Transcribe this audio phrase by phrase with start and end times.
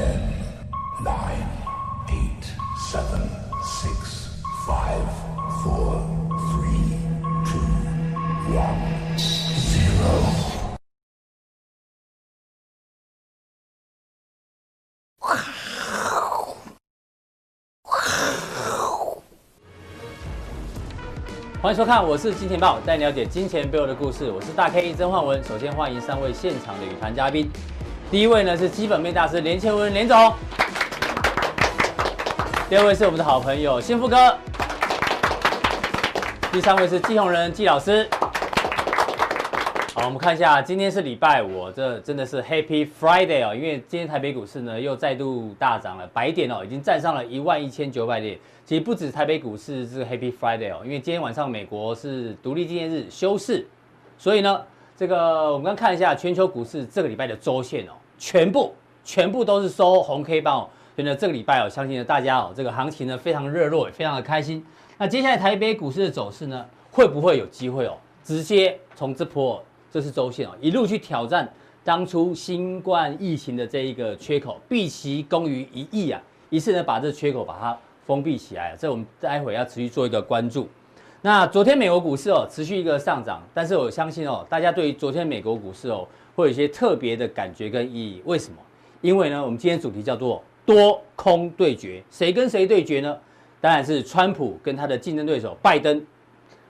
[0.00, 0.16] Ten,
[1.04, 1.46] nine,
[2.08, 2.44] eight,
[2.90, 3.20] seven,
[3.62, 5.04] six, five,
[5.62, 6.00] four,
[6.48, 6.96] three,
[7.44, 7.60] two,
[8.56, 8.80] one,
[9.58, 10.08] zero.
[21.60, 24.30] 欢迎收看，我是金钱豹，带你了解金钱背后的故事。
[24.30, 25.44] 我是大 K 曾焕文。
[25.44, 27.50] 首先欢迎三位现场的与谈嘉宾。
[28.10, 30.34] 第一位呢是基本面大师连千文连总。
[32.68, 34.36] 第二位是我们的好朋友幸福哥。
[36.50, 38.08] 第三位是季宏仁季老师。
[39.94, 48.36] 好，我们看一下，今天是礼拜五，这真的是 Happy Friday 哦，因为今天台北股市呢又再度大涨了百点哦，已经站上了一万一千九百点。
[48.66, 53.64] 其实不止台北股市是 Happy Friday 哦，因为今天晚上美国是独立纪念日休市，
[54.18, 54.60] 所以呢，
[54.96, 64.64] 这个我们刚看一下全球股市这个礼拜的周线哦，全部全部都是收红 K 棒哦，所以呢，这个礼拜哦，相信呢大家哦，这个行情呢非常热络，也非常的开心。
[64.98, 69.60] 那接下来台北股市的走势呢，会不会有机会哦，直接从这波？
[69.90, 78.76] 这是周线哦，一路去挑战当初新冠疫情的这一个缺口，毕其功于一役啊，一次呢把这缺口把它封闭起来。
[78.78, 80.68] 这我们待会要持续做一个关注。
[81.22, 88.22] 那昨天美国股市哦持续一个上涨，但是我相信哦，大家对于昨天美国股市哦会有一些特别的感觉跟意义。
[88.24, 88.56] 为什么？
[89.00, 93.16] 因为呢，我们今天主题叫做多空对决，谁跟谁对决呢？
[93.60, 96.04] 当然是川普跟他的竞争对手拜登。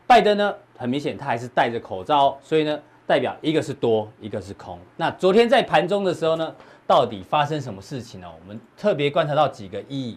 [0.06, 2.80] 拜登呢，很明显他还是戴着口罩，所以呢。
[3.06, 4.78] 代表一个是多，一个是空。
[4.96, 6.54] 那昨天在盘中的时候呢，
[6.86, 8.28] 到底发生什么事情呢？
[8.40, 10.16] 我们特别观察到几个意义。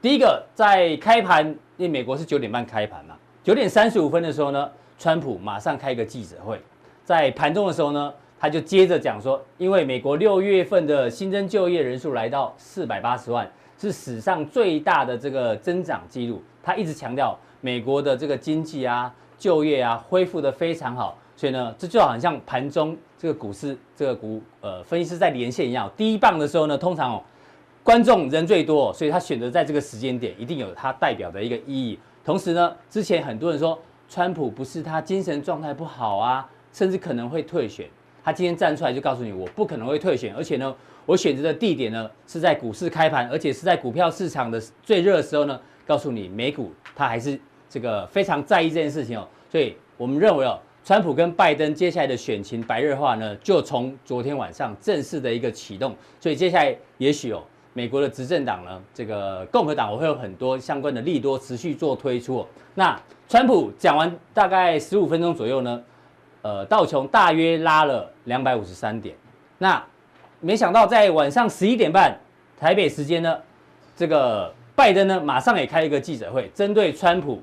[0.00, 1.44] 第一个，在开盘，
[1.76, 6.62] 因为美国是九点半开盘嘛，九点三十五分的时候呢，川普马上开一个记者会，
[7.04, 16.42] 在盘中的时候呢，他就接着讲说，因为美国六月份的新增就业人数来到四百八十万，是史上最大的这个增长记录。
[16.62, 21.16] 他一直强调美国的这个经济啊、就业啊恢复得非常好。
[21.36, 27.22] 所以呢，这就好像盘中这个股市这个股呃分析师在连线一样，第一棒的时候呢，通常哦
[27.84, 31.98] 观众人最多，所以他选择在这个时间点，一定有他代表的一个意义。
[32.24, 37.88] 同时呢，之前很多人说川普不是他精神状态不好啊，甚至可能会退选。
[38.24, 40.74] 他今天站出来就告诉你，我不可能会退选，而且呢，
[41.06, 49.26] 我选择的地点呢是在股市开盘，而且是在股票市场的最热的时候呢，告诉你美股他还是这个非常在意这件事情哦。
[49.50, 50.58] 所以我们认为哦。
[50.84, 57.42] 川普跟拜登接下来的选情白热化呢，就从昨天晚上正式的一个启动，所以接下来也许哦，
[57.74, 62.46] 美国的执政党呢，这个共和党我会有很多相关的利多持续做推出哦。
[62.74, 65.82] 那川普讲完大概十五分钟左右呢，
[66.42, 69.14] 呃，道琼大约拉了两百五十三点。
[69.58, 69.82] 那
[70.40, 72.16] 没想到在晚上十一点半
[72.58, 73.38] 台北时间呢，
[73.96, 77.42] 这个拜登呢马上也开一个记者会，针对川普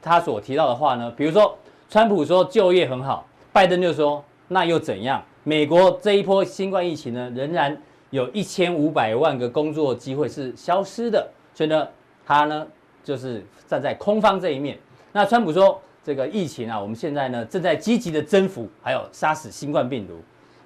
[0.00, 1.56] 他所提到的话呢，比如说。
[1.90, 5.24] 川普说就业很好，拜登就说那又怎样？
[5.42, 7.74] 美国这一波新冠疫情呢，仍然
[8.10, 11.88] 有一千五百万个工作机会是消失的，所以呢，
[12.26, 12.66] 他呢
[13.02, 14.78] 就是站在空方这一面。
[15.12, 20.18] 那川普说这个疫情啊，我们现在呢正在积极的征服，还有杀死新冠病毒。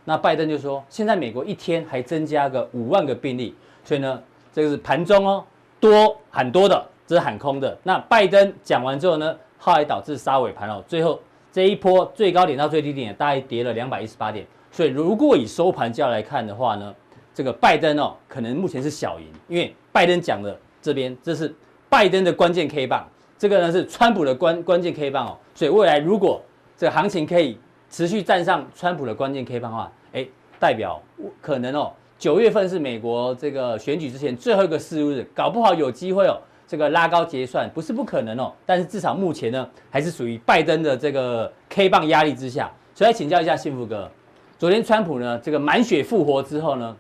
[0.05, 3.53] 那拜登就说现在美国一天还增加个五万个病例，
[3.85, 4.23] 所以呢，
[4.53, 5.45] 这个是盘中哦
[5.81, 7.77] 多很多的，这是喊空的。
[7.83, 9.37] 那拜登讲完之后呢？
[9.59, 11.21] 后来导致杀尾盘哦，最后
[11.51, 16.95] 这一波最高点到最低点大概跌了两百一十八点，所以如果以收盘价来看的话呢，
[17.35, 21.53] 这个拜登哦可能目前是小赢，因为拜登讲的这边这是
[21.89, 23.09] 拜登的关键 K 棒，
[23.43, 26.41] 这个呢是川普的关关键 K 棒哦，所以未来如果
[26.77, 27.59] 这个行情可以
[27.91, 30.25] 持续站上川普的关键 K 棒的话，哎，
[30.61, 31.03] 代表
[31.41, 36.39] 可能哦九月份是美国这个选举之前最后一个事务日，搞不好有机会哦。
[36.69, 42.71] 这个拉高结算不是不可能哦，但是至少目前呢，还是属于拜登的这个 K 棒压力之下。
[42.95, 44.09] 所以来请教一下幸福哥，
[44.57, 46.97] 昨天川普呢这个满血复活之后呢，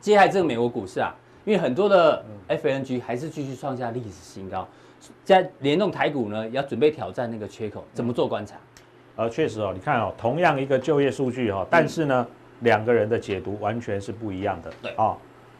[0.00, 1.14] 接下来这个美国股市啊，
[1.44, 4.66] 因为很多的 FNG 还是继续创下历史新高，
[5.24, 8.56] 在联动台股呢，要准备挑战那个缺口，怎么做观察？
[9.16, 12.26] 呃，确实哦，你看哦，同样一个就业数据哈、哦，但是呢，
[12.60, 14.72] 两个人的解读完全是不一样的。
[14.80, 15.16] 对啊、哦，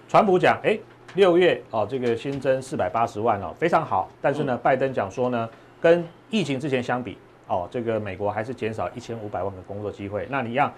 [0.08, 0.78] 川普讲，哎。
[1.14, 4.08] 六月哦，这个新增四百八十万哦，非常好。
[4.22, 5.46] 但是呢，拜登讲说呢，
[5.78, 7.18] 跟疫情之前相比
[7.48, 10.26] 哦，这个美国还是减少一千五百万个工作机会。
[10.30, 10.72] 那你要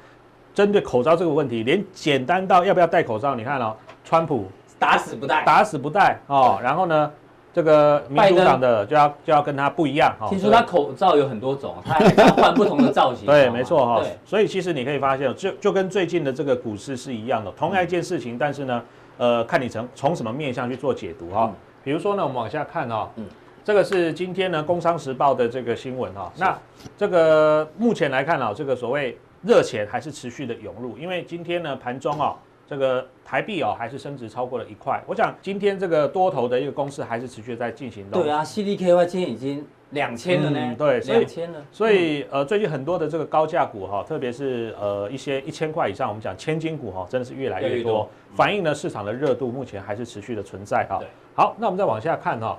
[0.52, 4.46] 针对口罩这个问题，连简单到要不要戴口罩，你看哦，川普
[4.76, 6.58] 打死不戴，打死不戴哦。
[6.60, 7.12] 然后呢，
[7.54, 10.28] 这个民主党的就要就要跟他不一样哈。
[10.28, 13.24] 听说他口罩有很多种，他还要换不同的造型。
[13.24, 14.02] 对，没错哈。
[14.26, 18.82] 所以其实你可以发现，就就跟最近的这个股市是一样的，同样一件事情，但是呢。
[19.16, 21.44] 呃，看你从从什么面向去做解读哈。
[21.44, 21.54] 嗯、
[21.84, 23.24] 比如说呢，我们往下看哈，嗯，
[23.62, 26.32] 这个是今天呢《工商时报》的这个新闻哈。
[26.36, 26.58] 那
[26.98, 32.34] 这个目前来看啊，这个所谓热钱还是持续的涌入，因为今天呢盘中啊，
[32.66, 35.02] 这个台币哦还是升值超过了一块。
[35.06, 38.08] 我想今天这个多头的一个攻势还是持续在进行。
[38.10, 39.66] 对啊，CDKY 今天已经。
[39.90, 41.64] 两千了呢、嗯，对，两千了。
[41.70, 50.98] 所以呃，最近很多的这个高价股哈，特别是呃一些一千块以上，我们讲千金股哈，真的是越来越多，越多反映呢市场的热度目前还是持续的存在哈。
[50.98, 51.06] 对
[51.36, 52.58] 好，那我们再往下看哈，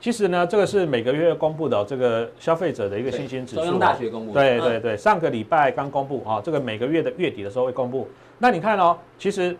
[0.00, 4.32] 其实呢，这个是每个月公布的这个消费者的一个信心指数，中央大学公布。
[4.32, 8.08] 对对对，上个礼拜刚公布哈，这个每个月的月底的时候会公布。
[8.44, 9.56] 那你看哦，其实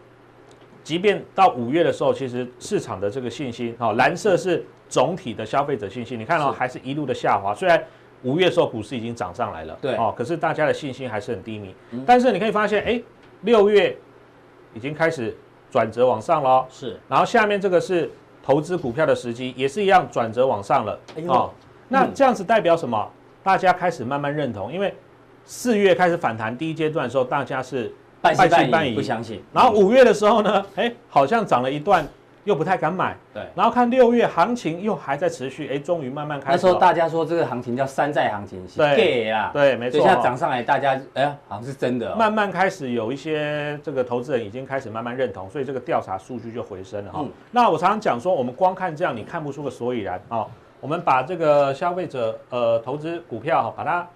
[0.83, 4.63] 即便到五月的时候，其实市场的这个信心哈，蓝色是。
[4.87, 7.55] 总体的消费者信心，你看哦还是一路的下滑。
[7.55, 7.83] 虽然
[8.23, 11.75] 五月的时候股市已经涨上来了，对哦，可是大家的信心还是很低迷。
[12.07, 13.03] 但是你可以发现，哎，
[13.41, 13.97] 六月
[14.75, 15.35] 已经开始
[15.71, 16.65] 转折往上了。
[16.69, 18.09] 是，然后下面这个是
[18.43, 21.01] 投资股票的时机，也是一样转折往上了。
[21.27, 21.51] 哦，
[21.89, 23.11] 那这样子代表什么？
[23.43, 24.95] 大家开始慢慢认同，因为
[25.45, 27.93] 四月开始反弹第一阶段的时候，大家是
[28.33, 29.43] 半信半疑，不相信。
[29.53, 32.07] 然后五月的时候呢，哎，好像涨了一段。
[32.45, 36.53] 又不太敢买，对，然后看六月行情又还在持续，哎，终于慢慢开始。
[36.53, 39.99] 那时候大家说这个行情叫山寨行情，对啊，对，没错。
[39.99, 42.15] 现在涨上来，大家哎，好像是真的。
[42.17, 47.25] 慢慢开始有一些这个投资人已经开始慢慢认同，所以这个调查数据就回升了哈。
[47.51, 50.47] 那我常常讲说，我们光看这样，你看不出个所以然啊。
[50.83, 54.07] 我们把这个消费者呃投资股票哈，把它。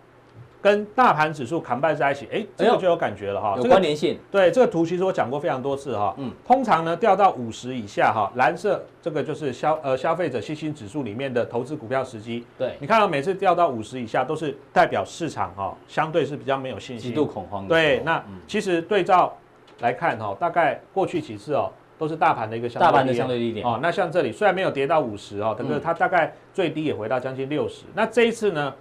[0.69, 4.19] 跟大盘指数扛败在一起，哎，这个就有感觉了哈，有关联性。
[4.31, 6.15] 对，这个图其实我讲过非常多次哈。
[6.19, 12.44] 嗯，通常呢掉到五十以下哈，蓝色这个就是消呃消费者信心指数里面的投资股票时机。
[12.59, 17.67] 对，你看到每次掉到五十以下，都是代表市场哈相对是比较没有信心，极度恐慌。
[17.67, 19.35] 对，那其实对照
[19.81, 22.93] 来看哈，大概过去几次哦，都是大盘的一个相对低点。
[22.93, 27.85] 大盘的相对低点哦，那像这里虽然没有跌到五十哦，但是它大概最低也回到将近六十。
[27.94, 28.75] 那这一次呢？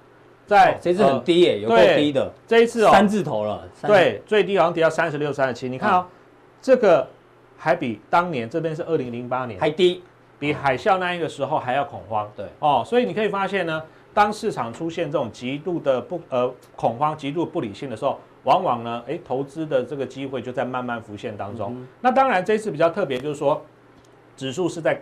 [0.48, 2.34] 在、哦、这次很低耶，呃、有够低的。
[2.48, 3.68] 这一次哦，三字头了。
[3.86, 5.68] 对，最低好像跌到三十六、三十七。
[5.68, 6.12] 你看哦，嗯、
[6.62, 7.06] 这个
[7.58, 10.02] 还比当年这边是二零零八年还低，
[10.40, 12.28] 比海啸那一个时候还要恐慌。
[12.36, 13.84] 对哦，所以你可以发现呢，
[14.14, 21.74] 当市场出现这种极度的不呃恐慌、极度不理性的时候，往往呢，哎，投资的这个机会就在慢慢浮现当中。
[21.76, 23.62] 嗯、那当然，这一次比较特别，就是说
[24.38, 24.98] 指数是在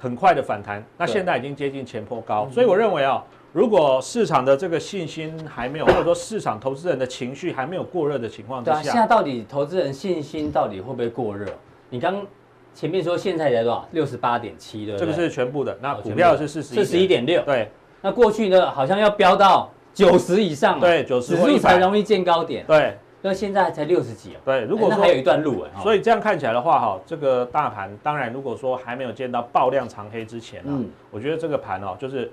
[0.00, 3.22] 很快的反弹，那现在已经接近前坡高，对所以我认为啊、哦。
[3.52, 11.46] 如果市场的这个信心还没有，或者说市场投资人的情绪还没有过热的情况之下，对啊，现在到底投资人信心到底会不会过热？
[11.88, 12.20] 你刚
[12.74, 13.88] 前面说现在才多少？
[13.92, 15.06] 六十八点七，对不对？
[15.06, 17.70] 这个是全部的，那股票是四十四十一点六，对。
[18.02, 22.98] 那过去呢，好像要飙到九十以上，对，九十指数才容易见高点，对。
[23.22, 24.60] 那现在才六十几啊，对。
[24.64, 30.76] 如果说还有一段路哎，所以这样看起来的话，哈，这个大盘当然如果说还没有见到爆量长黑之前啊，
[31.10, 32.30] 我觉得这个盘哦，就是。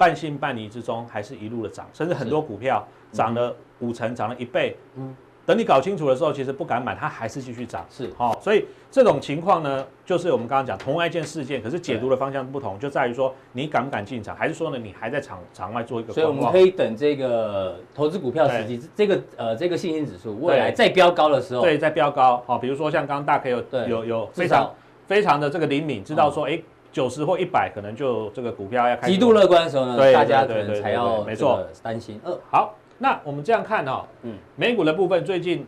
[0.00, 2.82] 半信半疑之中，还是一路的涨，甚至很多股票
[3.12, 4.74] 涨了五成，涨了一倍。
[4.96, 5.14] 嗯，
[5.44, 7.84] 等你搞清楚的时候，其实不敢买，它还是继续涨。
[7.90, 16.14] 是，好，所以这种情况呢，就是我们刚刚讲同一件事件，可是解读的方向不同，就在于说你敢不敢进场，还是说呢，你还在场场外做一个。
[16.14, 22.42] 所以我们可以等这个投资股票时机，这个呃这个信心指数未来再飙高的时候，对，再飙高。
[22.46, 24.72] 好，比如说像刚刚大 K 有有有非常
[25.06, 26.58] 非常的这个灵敏，知道说哎。
[26.92, 31.64] 九十或一百，可能就这个股票要开始极度乐观的时候呢，对大家可能才要没错。
[31.82, 32.20] 担心。
[32.24, 35.66] 二好，那我们这样看哈、哦，嗯，美股的部分最近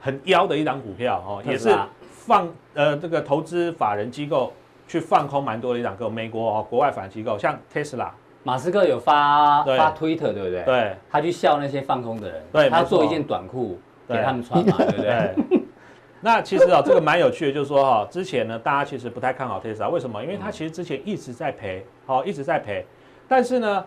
[0.00, 1.74] 很妖的一档股票哦，也是
[2.10, 4.52] 放呃这个投资法人机构
[4.86, 8.10] 去放空蛮多的一档个美国哦国外法人机构，像 Tesla，
[8.42, 10.62] 马斯克有发对发推特对不对？
[10.64, 15.63] 对，他去笑那些放空的人，对，他做一件短裤给他们穿嘛，对不对？
[16.24, 20.22] 那其实啊，这个蛮有趣的，就是说哈，之前呢，大家其实不太看好特斯拉，为什么？
[20.22, 22.82] 因为它其实之前一直在赔，好，一直在赔。
[23.28, 23.84] 但是呢，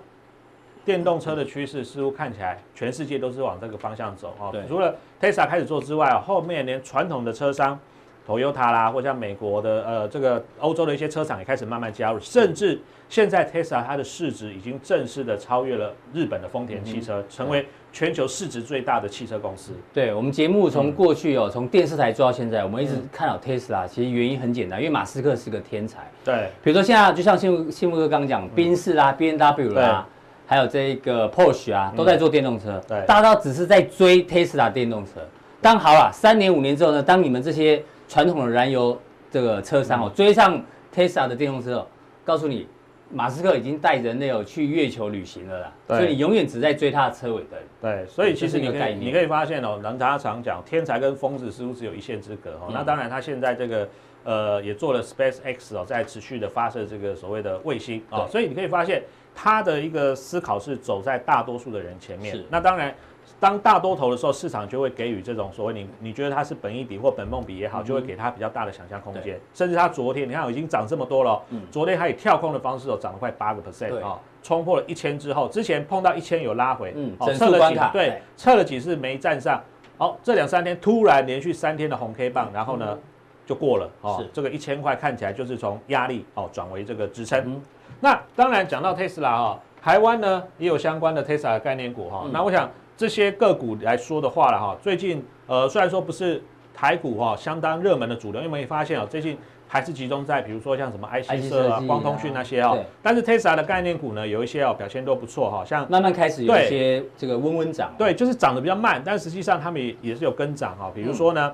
[0.85, 4.51] 电动车的趋势似乎看起来全世界都是往这个方向走啊。
[4.51, 4.61] 对。
[4.67, 7.79] 除了特斯拉开始做之外，后面连传统的车商
[8.27, 12.79] ，Toyota 啦，或像美国的呃这个欧洲的一些车厂也开始慢慢加入，甚至
[13.09, 17.65] 现在特斯拉它的市值已经正式的超越了日本的丰田汽车，成为。
[17.97, 19.71] 全球市值最大的汽车公司。
[19.91, 23.87] 对，我们节目从过去哦，从电视台做到现在，我们一直看好特斯拉。
[23.87, 26.07] 其实原因很简单，因为马斯克是个天才。
[26.23, 30.07] 对，比如说现在就像幸福幸福哥刚刚讲，宾士啦、B N W 啦，
[30.45, 32.79] 还有这个 Porsche 啊，都在做电动车。
[32.87, 35.13] 对，大家只是在追 Tesla 电动车。
[35.59, 38.95] 当好了，三年五年之后呢，当你们这些传统的燃油
[39.31, 40.63] 这个车商哦追上
[40.95, 41.83] Tesla 的电动车，
[42.23, 42.67] 告诉你。
[43.09, 47.59] 马斯克已经带人类有去月球旅行了啦，所以你永远只在追他的车尾灯。
[47.81, 52.67] 对，所以其实你可以你可以发现哦，人家常讲天才跟疯子似乎只有一线之隔哦。
[52.67, 53.87] 嗯、那当然，他现在这个
[54.23, 62.35] 呃也做了 SpaceX 哦，在持续的发射这个所谓的卫星啊、哦，所以你可以发现他的一个思考是走在大多数的人前面。
[62.35, 62.93] 是那当然。
[63.39, 69.39] 当大多头的时候，市场就会给予这种所谓你你觉得它是本益比或本梦比也好，就会给它比较大的想象空间。
[69.53, 79.61] 甚至它昨天你看已经涨这么多了，嗯，昨天它以跳空的方式哦涨了快八个 percent 啊，冲破了一千之后，之前碰到一千有拉回，嗯，哦，测了几对，测对了几次没站上，
[79.99, 82.97] 好，这两三天突然连续三天的红 K 棒，然后呢
[83.45, 84.27] 就过了哦，是。
[84.33, 87.39] 这个一千块看起来就是从压力哦转为这个支撑。
[87.45, 87.61] 嗯、
[87.99, 92.67] 那当然讲到 Tesla 哈，台湾呢也有相关的 Tesla 概念股哈，嗯、那我想。
[92.97, 99.37] 这些个股来说的话了哈，最近呃虽然说不是台股哈相当热门的主流，因为你发现哦最近
[99.67, 111.53] 还是集中在比如说像什么 IC 设啊、光通讯那些哦，但是 Tesla 的概念股呢有一些哦表现都不错哈，像慢慢开始有一些这个温温涨，对，就是涨得比较慢，但实际上他们也也是有跟涨哈，比如说呢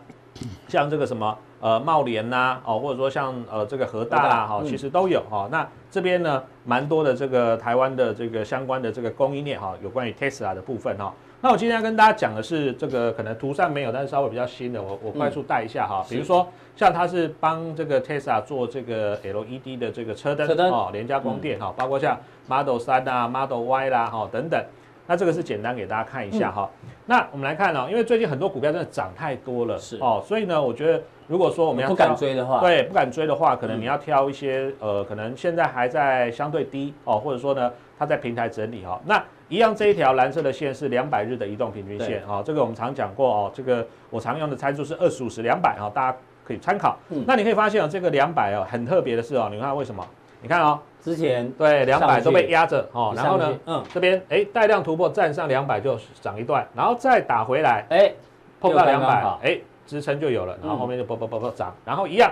[0.70, 5.50] 像这个什么呃茂联呐哦，或者说像呃这个和大啦哈，其实都有哈。
[5.52, 11.14] 那这边呢蛮多的这个台湾的这个相关的这个供应链哈，有关于 Tesla 的部分哈。
[11.44, 16.02] 那我今天要跟大家讲的是这个，可能图上没有，但是稍微比较新的，我我快速带一下哈。
[16.02, 24.64] 嗯、比如说，像它是帮这个 Tesla 做这个 LED 的这个车灯，哦，联加光电哈，嗯、包括像 Model 三啊、Model Y 啦哈等等。
[25.06, 26.70] 那这个是简单给大家看一下哈。
[26.84, 37.70] 嗯、那我们来看哦，因为最近很多股票真的涨太多了，是哦，所以呢，我觉得如果说我们要不敢追的话，对，不敢追的话，可能你要挑一些、嗯、呃，可能现在还在相对低哦，或者说呢，
[38.00, 38.98] 它在平台整理哈。
[39.04, 39.22] 那
[39.54, 43.52] 一样，这一条蓝色的线是两百日的移动平均线啊，这个我们常讲过哦。
[43.54, 46.98] 这个我常用的参数是二十五十两百啊，大家可以参考。
[47.10, 50.04] 嗯，那你可以发现哦，这个两百哦，很特别的是哦，你看为什么？
[50.42, 58.12] 你看哦，之前对两百都被压着哦，然后呢，嗯，这边哎带量突破站上两百就涨一段，然后再打回来，哎
[58.60, 62.32] 碰到两百，哎支撑就有了，然后后面就啵啵啵啵涨，然后一样，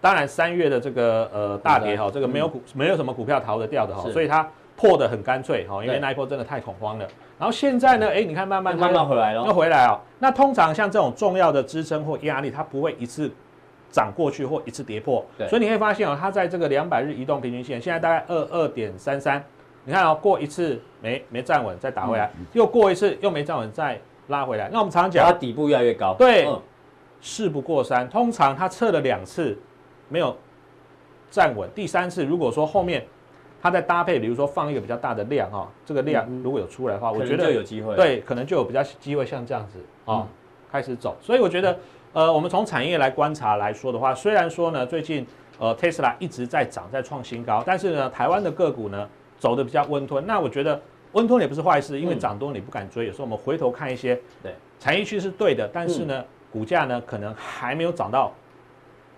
[0.00, 4.48] 当然三月的这个呃大跌哈，这个没有股没有什么股票逃得掉的哈，所以它。
[4.80, 7.06] 破的很干脆哈，因为那一波真的太恐慌了。
[7.38, 10.00] 然后现在呢，哎，你看慢慢慢慢回来了，又回来哦。
[10.18, 13.30] 那通常像这种重要的支撑或压力，它不会一次
[13.90, 15.22] 涨过去或一次跌破。
[15.36, 19.44] 对，所以你可以发现哦，它在这个两百日移动平均线，现在大概二二点三三。
[19.84, 24.70] 你看哦，过一次没没站稳，再打回来，又过一次又没站稳，再拉回来。
[24.72, 26.14] 那我们常常讲，它底部越来越高。
[26.18, 26.48] 对，
[27.20, 28.08] 事不过三。
[28.08, 29.58] 通常它测了两次
[30.08, 30.34] 没有
[31.30, 33.04] 站稳，第三次如果说后面。
[33.62, 40.26] 它在搭配，比如说放一个比较大的量哈，这个量如果有出来的话，我觉得有机会，对，可能就有比较机会像这样子啊
[40.72, 41.16] 开始走。
[41.20, 41.78] 所以我觉得，
[42.14, 45.26] 呃，我们从产业来观察来说的话，虽然说呢，最近
[45.58, 49.06] 呃 Tesla 一直在涨，在创新高，但是呢，台湾的个股呢
[49.38, 50.26] 走的比较温吞。
[50.26, 50.80] 那我觉得
[51.12, 53.06] 温吞也不是坏事，因为涨多你不敢追。
[53.06, 58.32] 有时候我们回头看一些，对，产业区是对的，但是呢，股价呢可能还没有涨到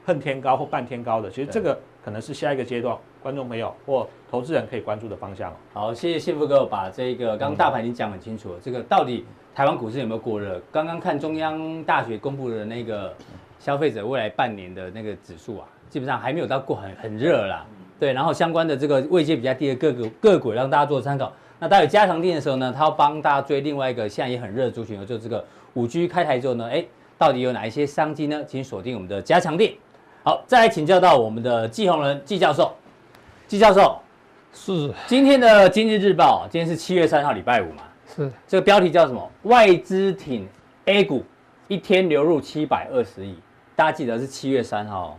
[0.04, 1.30] 恨天高或半天高的。
[1.30, 2.98] 其实这个可能是下一个阶段。
[3.22, 5.54] 观众朋友或投资人可以关注的方向。
[5.72, 8.58] 好，谢谢幸福哥把这个刚刚大盘已经讲很清楚了。
[8.60, 9.24] 这个到底
[9.54, 10.60] 台湾股市有没有过热？
[10.72, 13.14] 刚刚看中央大学公布的那个
[13.58, 17.64] 消费者未来半年的那个指数啊，基本上还没有到过很很热啦。
[18.00, 21.32] 对，然后相关的这个位阶比较低的个股个股让大家做参考。
[21.60, 26.84] 那待会加强錠的时候呢，他要帮大家追另外一个现在也很热的族群，就这个五 G 开台之后呢，哎，
[27.16, 28.42] 到底有哪一些商机呢？
[28.44, 29.72] 请锁定我们的加强錠。
[30.24, 32.72] 好，再来请教到我们的季宏仁季教授。
[33.52, 34.00] 季教授，
[34.54, 37.82] 是今天的《经济日报》，今天是七月三号，礼拜五嘛？
[38.06, 39.30] 是这个标题叫什么？
[39.42, 40.48] 外资挺
[40.86, 41.22] A 股，
[41.68, 43.36] 一天流入七百二十亿。
[43.76, 45.18] 大家记得是七月三号。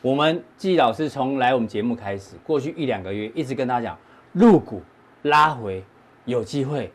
[0.00, 3.98] 我们季老师从来我们节目开始，过去一两个月一直跟大家讲，
[4.32, 4.80] 入股
[5.20, 5.84] 拉回
[6.24, 6.90] 有机会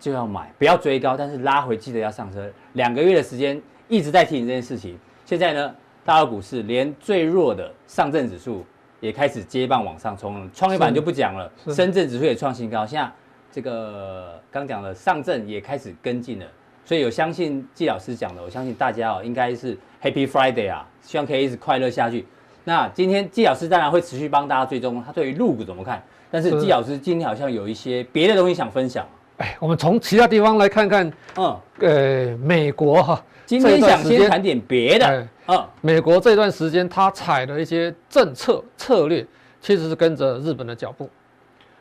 [0.00, 2.50] 就要买，不要追高，但是拉回记得要上车。
[2.72, 4.98] 两个月的时间一直在提醒这件事情。
[5.24, 5.72] 现在呢，
[6.04, 8.66] 大陆股市连最弱的上证指数。
[9.04, 13.12] 也开始接棒往上冲了，创业板就不讲了，深圳指数也创新高，现在
[13.52, 16.46] 这个刚讲的上证也开始跟进了，
[16.86, 22.24] 所以有相信季老师讲的，我相信大家哦应该是 Happy Friday 啊，希望可以一直快乐下去。
[22.64, 26.02] 那今天季老师当然会持续帮大家追踪，他对于入股怎么看？
[26.30, 29.06] 但是季老师今天好像有一些别的东西想分享。
[29.38, 33.22] 哎，我们从其他地方来看看，嗯，呃，美国哈。
[33.46, 35.28] 今天想先谈点别的。
[35.46, 39.26] 啊，美国这段时间它采的一些政策策略，
[39.60, 41.10] 其实是跟着日本的脚步。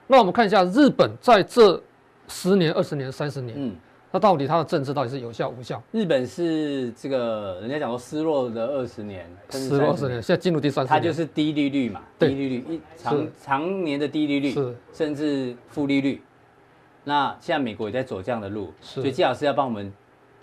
[0.07, 1.81] 那我们看一下日本在这
[2.27, 3.74] 十年、二十年、三十年，嗯，
[4.12, 5.81] 那到底它的政策到底是有效无效？
[5.91, 16.22] 日本是这个人家讲说失落的二十年，失落二十年，现在进入第三十年，它就是低利率嘛，低利率一长长年的低利率，是甚至负利率。
[17.03, 19.91] 那现在美国也在走这样的路，所以季老师要帮我们。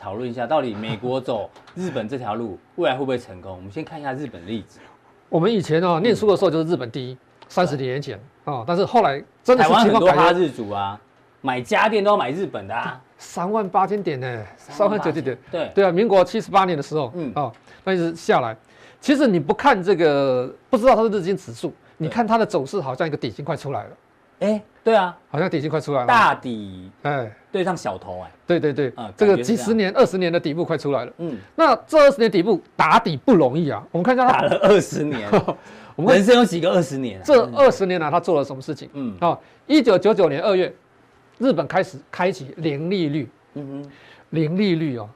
[0.03, 3.55] 讨论一下，到底美国走日本这条路未来会不会成功？
[3.55, 4.81] 我们先看一下日本例子。
[5.29, 7.19] 我们以前哦念书的时候就是日本第一，
[7.51, 10.99] 三十年前啊，但是后来真的是台湾很多哈日主啊，
[11.43, 12.99] 买家电都要买日本的啊。
[13.19, 17.53] 三万八千点呢，三万九千点，对对啊，民国七十八年的时候，嗯嗯哦，
[17.85, 18.57] 那一直下来。
[19.03, 23.91] 其实你不看这个，不知道它是日经指数，你看它的走势好像一个底薪快出来了，
[24.41, 26.07] 哎，对啊，好像底薪快出来了。
[26.07, 28.93] 大底哎，对上小头哎，对对对。
[28.97, 31.13] 啊，这个几十年、二十年的底部快出来了。
[31.19, 34.27] 嗯，那这二十年底部打底不容易啊，我们看一下。
[34.27, 35.29] 它，打了二十年，
[35.95, 37.23] 我们人生有几个二十年啊？
[37.25, 38.89] 这二十年来他做了什么事情？
[38.95, 39.17] 嗯。
[39.21, 40.73] 哦，一九九九年二月，
[41.39, 43.91] 日本开始开启零利率，嗯哼，
[44.31, 45.09] 零利率哦，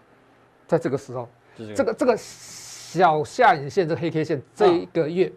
[0.67, 1.29] 在这个时候，
[1.59, 1.95] 就是这个。
[1.95, 5.33] 这个小下影线这个黑 K 线这一个月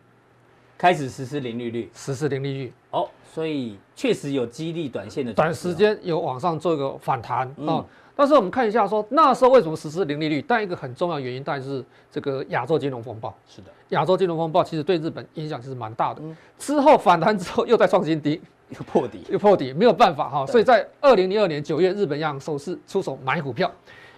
[0.78, 7.86] 开始实施零利率实施零利率，哦，所以确实有激励短线的短时间有往上做一个反弹嗯哦。
[8.16, 10.44] 但是我们看一下说那时候为什么实施零利率？
[10.48, 13.32] 但一个很重要的原因，当然是这个亚洲金融风暴。
[13.48, 16.22] 是的，亚洲金融风暴其实对日本影响其实蛮大的。
[16.24, 20.46] 嗯之后反弹之后又再创新低，又破底，又破底，没有办法哈。
[20.46, 23.72] 对所以在二零零二年九月，日本央行首次出手买股票，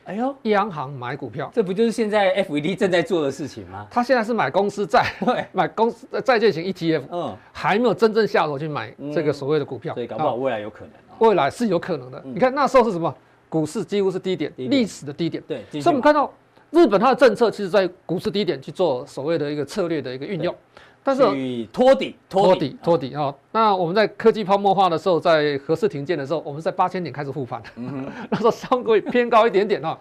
[0.10, 3.86] 哎呦，央行买股票，这不就是现在 FED 正在做的事情吗？
[3.92, 11.28] 他现在是买公司债，对， 买公司呃债券型 ETF，嗯，还没有真正下手去买这个所谓的股票，所以搞不好啊未来有可能哦。
[11.30, 12.20] 未来是有可能的。
[12.25, 13.16] 你看那时候是什么？
[13.50, 15.44] 股市几乎是低点，历史的低点。
[15.48, 16.34] 对，所以我们看到
[16.72, 20.56] 日本它的政策，其实在股市低点去做所谓的一个策略的一个运用，
[21.03, 23.34] 但是去托底，托底托底啊。
[23.51, 27.62] 那我们在科技泡沫化的时候，在合适停建的时候，我们在八千点开始护盘，
[28.29, 29.98] 那时候稍微偏高一点点啊。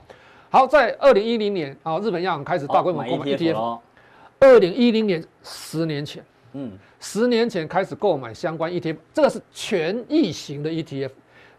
[0.51, 3.53] 好，在二零一零年啊，日本央行开始大规模购买 ETF。
[3.53, 3.83] 咯
[4.41, 11.11] 二零一零年，十年前，嗯，十年前开始购买相关 ETF，这个是权益型的 ETF，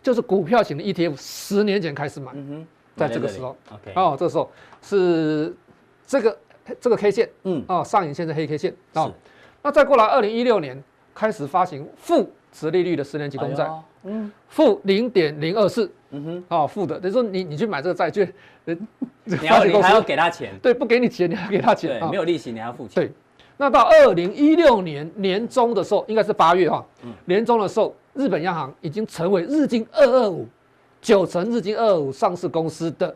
[0.01, 1.13] 就是股票型的 ETF。
[1.17, 4.49] 十年前开始买，嗯哼，在这个时候，OK，哦，这个时候
[4.81, 5.53] 是
[6.07, 6.37] 这个
[6.79, 8.99] 这个 K 线，嗯，哦，上影线是黑 K 线是。
[8.99, 9.11] 哦。
[9.61, 10.81] 那再过来，二零一六年
[11.13, 13.69] 开始发行负值利率的十年期公债，
[14.03, 14.31] 嗯。
[14.47, 18.31] 负零点零二四，嗯哼，哦，负的，等于说你你去买这个债券，
[18.65, 18.87] 人
[19.23, 23.11] 你要你还要给他钱，对不给你钱，你还要给他钱，没有利息你还要付钱，对，
[23.57, 26.83] 那到二零一六年年中的时候，应该是八月哈，
[27.25, 30.47] 年中的时候，日本央行已经成为日经二二五
[30.99, 33.15] 九成日经二二五上市公司的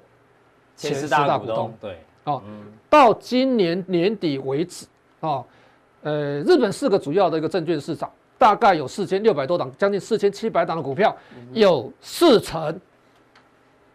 [0.75, 2.41] 前十大股东，对，哦。
[2.89, 4.85] 到今年年底为止，
[5.21, 5.43] 哦，
[6.03, 11.15] 呃，日本四个主要的一个证券市场，大概有四千六百多档，将近四千七百档的股票，
[11.53, 12.79] 有四成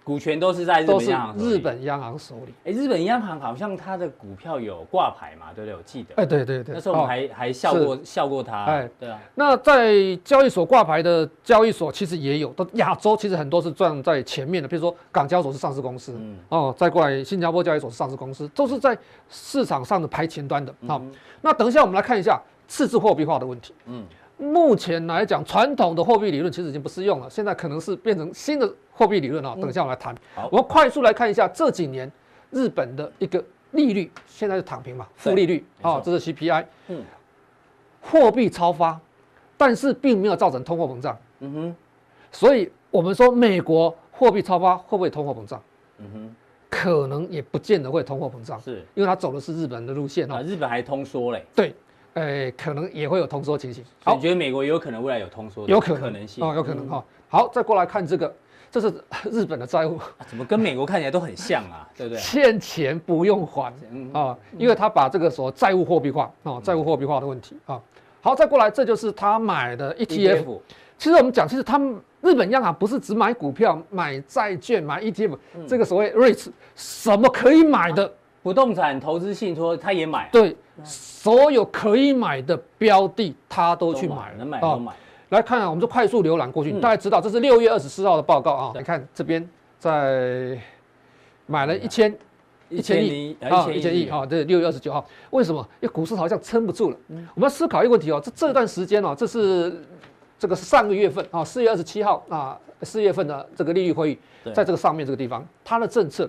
[0.09, 2.55] 股权都是在日都是本央行日，本央行手里。
[2.65, 5.77] 哎，日本央行好像它的股票有挂牌嘛，对不对？
[5.77, 18.97] 我记得，哎，对对对，那时候我们哦还还笑过笑过他，哎对啊，那在交易所挂牌的交易所其实也有，都亚洲其实很多是站在前面的，比如说港交所是上市公司，嗯哦，再过来新加坡交易所是上市公司，都是在
[19.29, 20.75] 市场上的排前端的。
[20.87, 21.03] 好、
[21.43, 23.75] 那等一下我们来看一下赤字货币化的问题。
[23.85, 24.07] 嗯
[24.39, 29.55] 目前来讲，传统的货币理论其实已经不适用了，现在可能是变成新的货币理论啊。
[29.61, 30.15] 等一下我们来谈。
[30.35, 32.11] 好我们快速来看一下这几年
[32.51, 36.65] 日本的一个利率，现在是躺平嘛，负利率啊、这是 CPI。
[36.89, 37.05] 嗯
[38.01, 38.99] 货币超发，
[39.57, 41.77] 但是并没有造成通货膨胀，嗯哼，
[42.31, 45.61] 所以我们说美国货币超发会不会通货膨胀？
[45.99, 46.37] 嗯哼，
[46.71, 50.43] 可能也不见得会通货膨胀，是因为它走的是日本的路线啊，哦。
[50.45, 51.75] 日本还通缩嘞，对，
[52.19, 53.85] 呃，可能也会有通缩情形。
[54.03, 54.15] 好。
[54.15, 56.01] 你觉得美国也有可能未来有通缩的有可能。
[56.03, 56.45] 可能性？
[56.45, 57.05] 哦，有可能哈。
[57.29, 58.35] 好，再过来看这个，
[58.71, 58.93] 这是
[59.31, 62.21] 日本的债务，啊怎么跟美国看起来都很像啊， 对不对？
[62.21, 63.73] 欠钱不用还。
[63.93, 64.11] 嗯。
[64.13, 67.81] 啊，因为他把这个所谓债务货币化哦，债务货币化的问题啊。
[68.21, 70.59] 好，再过来，这就是他买的 ETF。
[70.99, 84.93] 其实我们讲，其实他们日本央行不是只买股票、买债券、买 ETF，这个所谓 REITs 什么可以买的，不动产投资信托他也买，对，所有可以买的标的他都去买了，能买哦都买，
[85.31, 88.71] 来看啊，我们就快速浏览过去，大家知道这是六月二十四号的报告啊。
[88.73, 89.47] 对你看这边
[89.79, 90.59] 在
[91.47, 92.17] 买了一千
[92.69, 95.61] 一千亿啊，一千亿啊，这六月二十九号，为什么？
[95.81, 96.97] 因为股市好像撑不住了。
[97.09, 99.83] 我们要思考一个问题哦，这这段时间哦，这是
[100.39, 104.19] 这个是上个月份啊，四月二十七号啊，四月份的这个利率会议，
[104.55, 106.29] 在这个上面这个地方，它的政策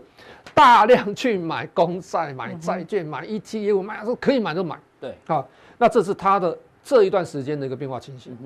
[0.54, 4.80] 大量去买公债、买债券、买 ETF，买说可以买就买。
[5.00, 5.46] 对，啊，
[5.78, 8.38] 那这是它的这一段时间的一个变化情形。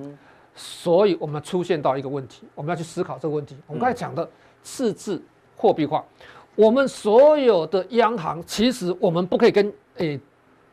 [0.56, 3.58] 所以我们出现到一个问题，我们要去思考这个问题。
[3.66, 4.30] 我们刚才讲的
[4.64, 5.20] 赤字
[5.56, 6.06] 货币化，
[6.56, 10.20] 我们所有的央行其实我们不可以跟诶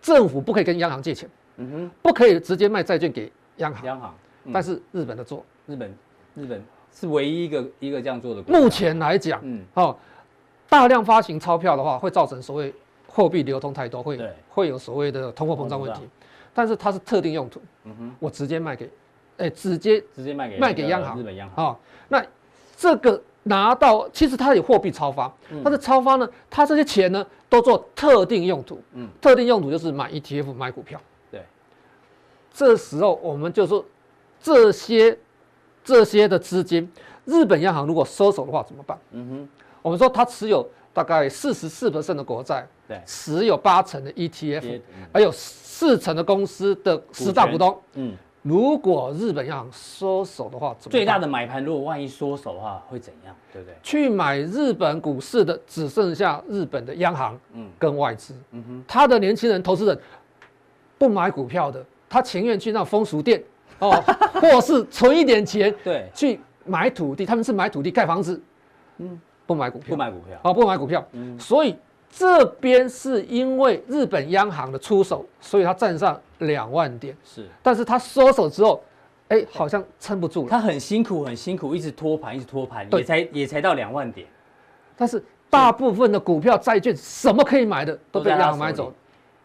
[0.02, 3.86] 政府不可以跟央行借钱，嗯哼，不可以直接卖债券给央行。
[3.86, 4.14] 央行，
[4.44, 5.94] 嗯但是日本的做，日本
[6.34, 6.62] 日本
[6.92, 9.96] 是唯一一个一个这样做的，目前来讲，嗯，哦，
[10.68, 12.72] 大量发行钞票的话，会造成所谓
[13.06, 14.32] 货币流通太多，会对。
[14.48, 16.00] 会有所谓的通货膨胀问题。
[16.52, 18.84] 但是它是特定用途，嗯哼，我直接卖给，
[19.36, 21.64] 哎、欸，直接直接卖给卖给央行，日本央行。
[21.64, 21.76] 啊、哦，
[22.08, 22.22] 那
[22.76, 31.00] 这个拿到其实它有货币超发，嗯、但是超发呢，它这些钱呢都做特定用途，嗯，特定用途就是买 ETF 买股票，
[31.30, 31.40] 对，
[32.52, 33.84] 这时候我们就说
[34.42, 35.16] 这些
[35.84, 36.90] 这些的资金，
[37.24, 38.98] 日本央行如果收手的话怎么办？
[39.12, 39.48] 嗯哼，
[39.82, 40.68] 我们说它持有。
[40.92, 44.80] 大概四十四的国债，对，持有八成的 ETF，
[45.12, 47.80] 还有四成的公司的十大股东。
[47.94, 48.12] 嗯，
[48.42, 53.32] 如果日本央行缩手的话，最大的买盘如果万一缩手的话，会怎样？
[53.52, 53.74] 对不对？
[53.84, 58.34] 去买日本股市的只剩下日本的央行，嗯，跟外资。
[58.50, 59.96] 嗯哼，他的年轻人、投资人
[60.98, 63.40] 不买股票的，他情愿去那风俗店
[63.80, 64.02] 哦，
[64.40, 68.40] 或是存一点钱，对，去买土地，他们是买土地盖房子，
[68.98, 69.20] 嗯。
[69.46, 71.04] 不买股票，不买股票，啊，不买股票。
[71.10, 71.76] 嗯，所以
[72.08, 77.16] 这边是因为日本央行的出手，所以它站上两万点。
[77.24, 78.80] 是，但是它收手之后，
[79.26, 80.48] 哎，好像撑不住了。
[80.48, 84.24] 它很辛苦，很辛苦，一直拖盘，一直拖盘，也才也才到两万点。
[84.96, 88.94] 但是大部分的股票、债券，什么可以买的都被央行买走。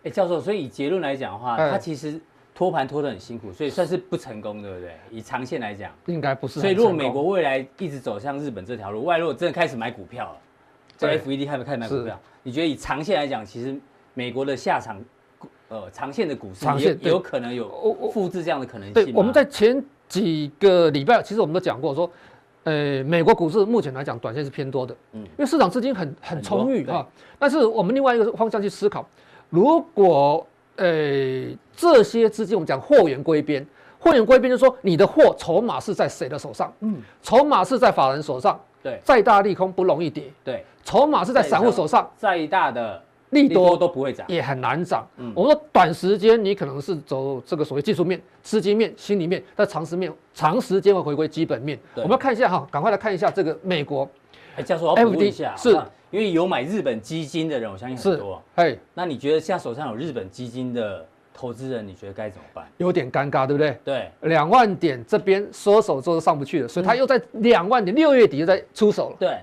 [0.03, 2.21] 哎，教授，所以以结论来讲的话，它其实。
[2.55, 4.95] 拖盘拖得很辛苦，所以算是不成功，对不对？
[5.11, 6.61] 以长线来讲，应该不是。
[6.61, 10.37] 所以如果美国未来一直走向日本这条路，外如果真的开始买股票了，
[10.95, 13.77] 在 FED 开始开始买股票，你觉得以长线来讲，其实
[14.13, 14.97] 美国的下场，
[15.67, 17.69] 呃，长线的股市也有可能有
[18.09, 18.93] 复制这样的可能性。
[18.93, 22.09] 对，我们在前几个礼拜，其实我们都讲过说，
[22.63, 27.05] 呃，美国股市目前来讲，短线是偏多的，嗯，因为市场资金很很充裕啊。
[27.37, 29.05] 但是我们另外一个方向去思考，
[29.49, 33.65] 如果呃，这些资金我们讲货源归边，
[33.99, 36.73] 货源归边就是说你的货筹码是在谁的手上？
[36.81, 38.59] 嗯，筹码是在法人手上。
[38.83, 40.31] 对，再大利空不容易跌。
[40.43, 45.07] 对，筹码是在散户手上，再大的利多都不会涨，也很难涨。
[45.17, 51.79] 嗯，我们说短时间你可能是走这个所谓技术面、资金面、心理面，但长时面长时间会回归基本面。
[51.95, 54.07] 我们要看一下哈，赶快来看一下这个美国。
[54.55, 55.81] 哎，教授，我要补一下，是。
[56.15, 58.41] 因为有买日本基金的人，我相信很多。
[58.56, 62.65] 哎，那你觉得现在手上有日本基金的投资人，你觉得该怎么办？
[62.78, 63.78] 有点尴尬，对不对？
[63.84, 69.17] 对，两万点这边缩手之后上不去了，所以他又在两万点，六月底又在出手了。
[69.19, 69.39] 对，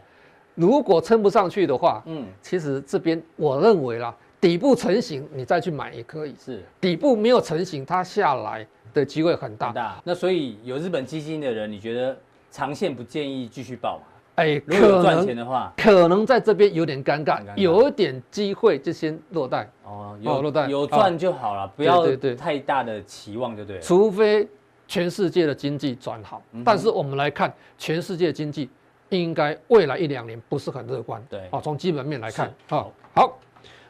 [0.55, 6.35] 如果撑不上去的话，嗯，其实这边我认为啦，底部成型你再去买也可以。
[6.43, 9.67] 是，底部没有成型，它下来的机会很大。
[9.67, 10.01] 很大。
[10.05, 12.17] 那所以有日本基金的人，你觉得
[12.51, 14.05] 长线不建议继续抱吗？
[14.37, 19.71] 哎，如果有赚钱的话，可能在这边有点尴尬，有点机会就先落袋。
[19.85, 22.07] 哦，有落袋，有赚就好了，不要
[22.39, 23.79] 太大的期望，就对。
[23.81, 24.49] 除非
[24.89, 28.71] 全世界的经济转好，但是我们来看，全世界经济
[29.11, 31.23] 应该未来一两年不是很乐观。
[31.29, 33.39] 对，啊，从基本面来看，好，好，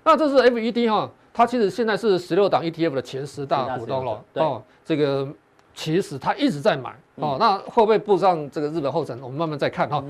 [0.02, 4.24] 那这是 FED 哈，它其实现在是十六档 ETF 的前十大股东了。
[4.34, 5.28] 哦，这个
[5.74, 6.94] 其实它一直在买。
[7.16, 9.18] 哦，那会不会步上这个日本后尘？
[9.20, 10.02] 我们慢慢再看哈。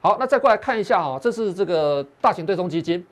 [0.00, 3.04] 好，那再过来看一下哈，这是这个大型对冲基金，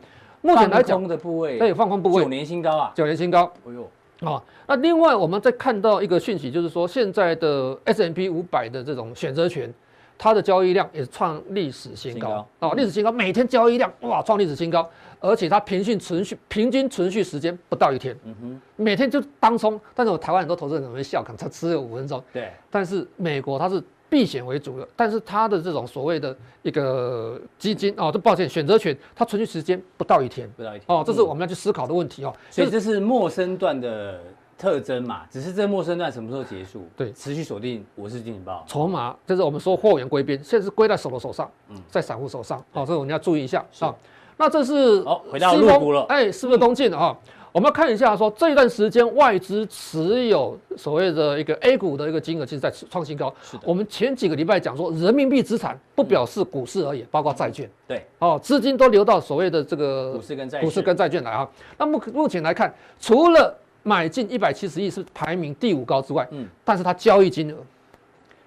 [0.43, 3.51] 目前来讲的部位，对，放空部位九年新高啊，九年新高。
[3.67, 9.73] 哎呦，啊，那另外我们再看到一个讯息，就是说现在的 S M P 五百的这种选择权，
[10.19, 14.87] 它的交易量也创历史新高啊，历史新高，每天交易量哇创历史新高。
[15.21, 19.81] 而且它平均存续平均存续时间不到一天，嗯哼，每天就当冲。
[19.93, 22.23] 但是我台湾很多投资人可能会笑，可能才持有五分钟。
[22.33, 22.53] 对。
[22.71, 32.33] 但是美国它是避险为主的，但是它的这种所谓的一个基金哦，这抱歉选择权，它存续时间不到一天，不到一天哦，这是我们要去思考的问题哦。
[32.49, 34.21] 所以这是陌生段的
[34.59, 35.23] 特征嘛？
[35.31, 36.85] 只是这陌生段什么时候结束？
[36.97, 42.59] 对，持续锁定我是金钱豹筹码，就是我们说货源归边，现在是归在手的手上，嗯，在散户手上。
[42.73, 43.95] 哦，这个我们要注意一下啊。
[44.37, 44.75] 那这是
[45.07, 47.17] 哦，回到陆股了，哎，是不是东进啊？
[47.51, 53.35] 我们要看一下，说这一段时间外资持有所谓的一个 A 股的一个金额，其实在创新高。
[53.43, 53.63] 是的。
[53.65, 57.69] 我们前几个礼拜讲说，人民币资产不表示股市而已，包括债券。
[57.87, 58.07] 对。
[58.19, 61.49] 哦，资金都流到所谓的这个股市跟债股市跟债券来啊。
[61.79, 67.57] 那目目前来看，除了买进一百七十亿是排名第五高之外，嗯，但是它交易金额，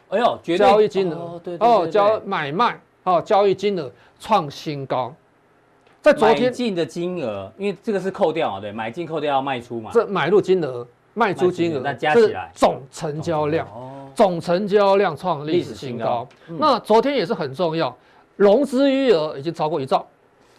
[0.10, 3.90] 哎呦，交易金额，对哦，交买卖哦，交易金额
[4.20, 5.14] 创新高。
[6.02, 9.92] 在昨天进的金额，因为这个是扣掉啊，对，买进扣掉要卖出嘛。
[9.94, 12.52] 这买入金额、卖出金额，那加起来。
[12.56, 13.68] 总成交量，
[14.16, 16.28] 总成交量创历史新高。
[16.48, 17.96] 那昨天也是很重要，
[18.36, 20.04] 融资余额已经超过一兆，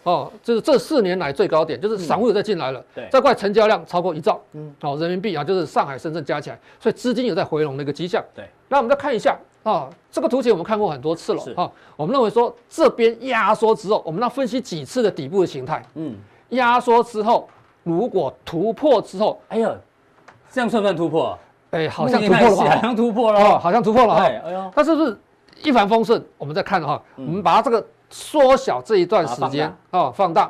[0.05, 2.85] 哦，就是这四年来最高点，就是散户有在进来了。
[2.95, 8.23] 对，再过来成交量超过一兆，嗯，好，人民币啊，就是上海、深圳加起来，所以资金有在回笼的一个迹象。
[8.35, 9.37] 对，那我们再看一下。
[9.63, 11.41] 啊，这个图形我们看过很多次了。
[11.41, 15.81] 是啊，我们认为说这边压缩之后，我们要分析几次的底部的形态。
[15.95, 16.17] 嗯，
[16.49, 17.49] 压缩之后，
[17.85, 19.73] 如果突破之后，哎呀，
[20.51, 21.39] 这样算不算突破？
[21.71, 22.75] 哎，好像突破了吧？
[22.75, 24.25] 好像突破了哦，好像突破了哈。
[24.25, 25.17] 哎呦，它是不是
[25.63, 26.21] 一帆风顺？
[26.39, 30.49] 我们再看哈，我们把它这个缩小这一段时间哦，放大。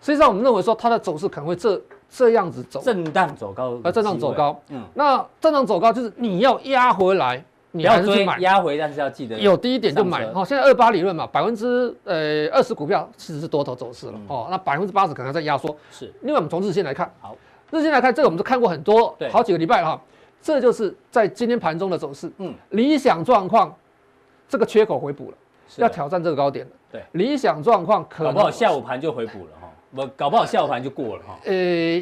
[0.00, 4.60] 实际上，我们认为说它的走势可能会这这样子走，震荡走高，呃，震荡走高。
[4.70, 10.24] 嗯，那震荡走高就是你要压回来，你还是去买压回，但是要记得有低一点就买。
[10.34, 14.14] 哦，现在二八理论嘛，百分之呃二十股票其实是多头走势了。
[14.26, 15.74] 哦，那百分之八十可能在压缩。
[15.92, 16.12] 是。
[16.22, 17.36] 另外，我们从日线来看，好，
[17.70, 20.02] 日线来看，这个我们都看过很多，好几个礼拜了哈。
[20.42, 22.28] 这就是在今天盘中的走势。
[22.38, 23.72] 嗯，理想状况，
[24.48, 25.36] 这个缺口回补了，
[25.76, 26.72] 要挑战这个高点了。
[26.90, 29.68] 对，理想状况可能搞不好下午盘就回补了哈。
[29.94, 31.38] 我搞不好下午盘就过了哈。
[31.44, 31.54] 呃，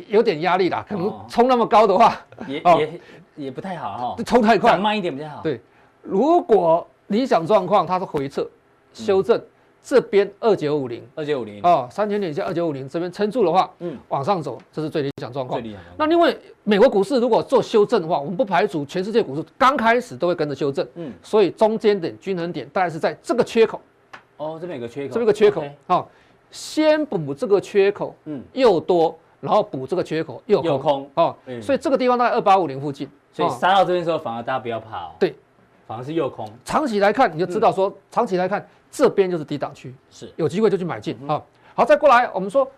[0.08, 3.00] 有点压力啦，可能冲那么高的话，也也
[3.36, 4.22] 也不太好哈。
[4.24, 5.42] 冲太快，慢一点比较好。
[5.42, 5.60] 对，
[6.02, 8.48] 如果理想状况它是回撤、
[8.92, 9.40] 修正，
[9.82, 11.62] 这边二九五零，二九五零。
[11.62, 15.62] 哦，三千点下二九五零这边撑住的话，嗯，往上走，这是最理想状况。
[15.96, 20.86] 那另外，美国股市如果做修正的话，我们不排除全世界股市刚开始都会跟着修正。
[20.94, 23.80] 嗯，所以中间点均衡点大概是在这个缺口。
[24.36, 26.08] 哦，这边有个缺口，这边有个缺口，好。
[26.52, 35.32] 先补这个缺口，嗯，又多，然后补这个缺口又空，哦，所以这个地方大概二八五零附近，所以杀到这边的时候，反而大家不要怕哦，对，
[35.86, 36.44] 反而是又空。
[36.64, 41.40] 长期来看，你就知道说，长期来看这边就是低档区，是有机会就去买进啊。
[41.74, 42.68] 好，再过来我们说，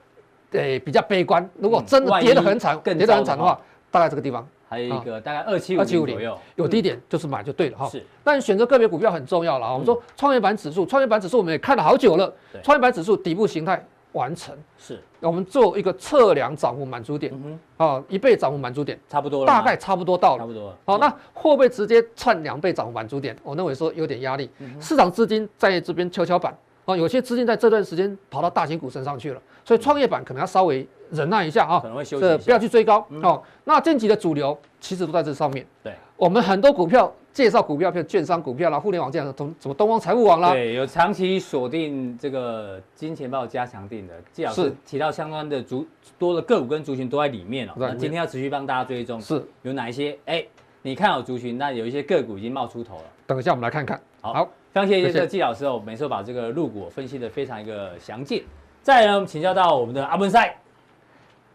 [0.52, 3.58] 诶，比较悲观，如果真的跌得很惨，跌得很惨的话，
[3.90, 4.46] 大概这个地方。
[4.68, 7.86] 还有一个大概二七二七五零左右，有低点就是买就对了哈。
[7.90, 9.72] 是，但选择个别股票很重要了啊。
[9.72, 12.32] 我们说创业板指数，创业板指数我们也看了好久了。
[12.62, 17.32] 创业板指数底部形态完成，是，我们做一个测量涨幅满足点，
[17.76, 18.98] 啊，一倍涨幅满足点。
[19.08, 20.74] 差不多了，大概差不多到了，差不多。
[20.84, 23.36] 好，那会不会直接创两倍涨幅满足点？
[23.42, 30.86] 我认为说有点压力，市场资金在这边跷跷板，啊，有些资金在这段时间跑到大型股身上去了，所以创业板可能要稍微。
[31.12, 33.06] 忍耐一下啊，可能会休息，不要去追高。
[33.22, 33.42] 哦。
[33.64, 35.66] 那近期的主流其实都在这上面。
[35.82, 45.86] 对，我们很多股票介绍股票，譬如券商股票啦、互联网这样的，什么东方财富网啦，对，有长期锁定这个金钱豹加强定的，季老师提到相关的族
[46.18, 47.72] 多的个股跟族群都在里面哦。
[47.76, 50.18] 那今天要持续帮大家追踪，是有哪一些？
[50.26, 50.44] 哎，
[50.82, 53.04] 你看好族群，那有一些个股已经冒出头了。
[53.26, 53.98] 等一下我们来看看。
[54.20, 58.44] 好，非常谢谢这个季老师哦，每次把这个入股分析的非常一个详尽。
[58.82, 60.58] 再来呢，我们请教到我们的阿文赛。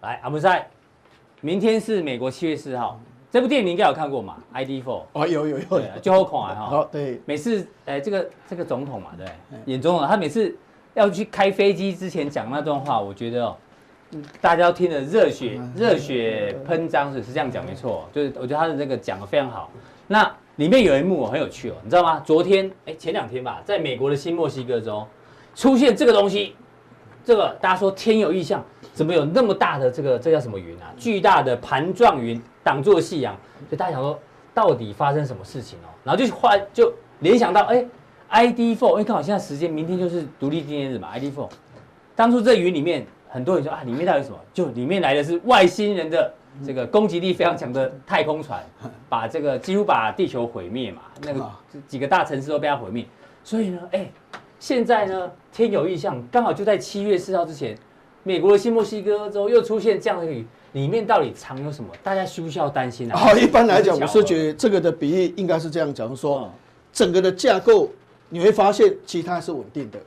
[0.02, 0.70] 来，阿文赛，
[1.42, 6.66] 明天是美国七月四号，这部电影你应该有看过嘛？ID Four 哦，有有有，就好看哈。
[6.68, 9.28] 好，对，每次哎，这个这个总统嘛，对，
[9.66, 10.56] 演总统，他每次
[10.94, 13.58] 要去开飞机之前讲那段话，我觉得哦，
[14.40, 19.70] 大家都听得热血热血喷张，是是这样讲没错，就是我觉得他的那个讲的非常好。
[20.08, 22.22] 那里面有一幕很有趣哦，你知道吗？
[22.26, 25.06] 昨天哎，前两天吧，在美国的新墨西哥州
[25.54, 26.56] 出现这个东西。
[27.26, 28.64] 这个大家说天有异象，
[28.98, 30.92] 怎么有那么大的这个这叫什么云啊？
[30.98, 33.38] 巨大的盘状云挡住了夕阳，
[33.70, 34.20] 所以大家想说
[34.56, 35.94] 到底发生什么事情哦？
[36.04, 37.86] 然后就画就联想到哎
[38.32, 41.48] ，ID4，因为刚好现在时间，明天就是独立纪念日嘛，ID Four，。
[42.16, 44.40] 当初这云里面很多人说啊，里面到底什么？
[44.52, 46.34] 就里面来的是外星人的
[46.66, 48.64] 这个攻击力非常强的太空船，
[49.08, 51.48] 把这个几乎把地球毁灭嘛，那个
[51.88, 53.06] 几个大城市都被它毁灭。
[53.44, 54.10] 所以呢，哎。
[54.60, 57.78] 现在呢，天有异象，刚好就在七月四号之前，
[58.28, 61.90] 美国的新墨西哥州又出现这样的雨，里面到底藏有什么？
[62.04, 63.16] 大家需不需要担心啊？
[63.16, 66.52] 好，一般来讲，我是觉得这个的比喻应该是这样讲说，
[66.92, 67.90] 整个的架构
[68.28, 69.98] 你会发现，其他是稳定的。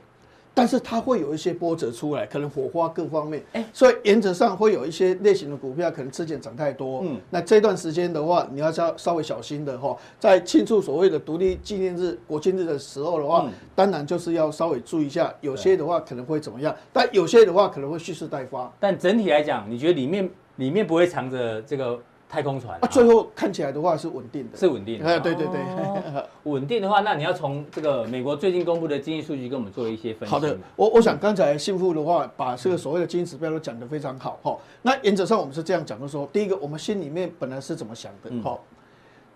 [0.53, 18.71] 但是它会有一些波折出来，可能火花各方面，哎，所以原则上会有一些类型的股票可能之前涨太多，嗯，那这段时间的话，你要稍稍微小心的哈，在庆祝所谓的独立纪念日、国庆日的时候的话，当然就是要稍微注意一下，有些的话可能会怎么样，但有些的话可能会蓄势待发。
[18.79, 21.99] 但整体来讲，你觉得里面里面不会藏着这个？
[22.31, 25.05] 太空船啊，最后看起来的话是稳定的，是稳定的。
[25.05, 25.59] 哎，对对对，
[26.49, 30.33] 稳定的话，那你要从这个美国最近公布的经济数据跟我们做一些分析。
[30.33, 34.57] 好的，我我想刚才信富的话，把这个所谓的经济指标都讲得非常好哈。
[34.81, 38.57] 那原则上我们是这样讲的说，第一个，我们心里面本来是怎么想的哈。